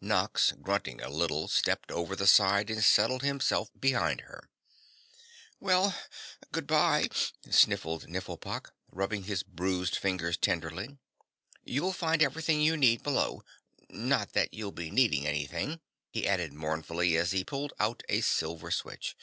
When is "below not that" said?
13.02-14.54